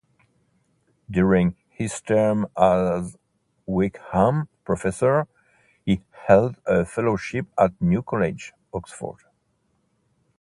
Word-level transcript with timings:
During 1.11 1.57
his 1.69 2.01
term 2.01 2.47
as 2.57 3.15
Wykeham 3.67 4.47
Professor, 4.65 5.27
he 5.85 6.01
held 6.27 6.55
a 6.65 6.85
Fellowship 6.85 7.45
at 7.55 7.79
New 7.79 8.01
College, 8.01 8.51
Oxford. 8.73 9.19